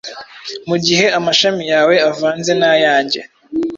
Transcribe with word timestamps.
Mugihe 0.69 1.05
amashami 1.17 1.63
yawe 1.73 1.95
avanze 2.11 2.51
nayanjye, 2.61 3.19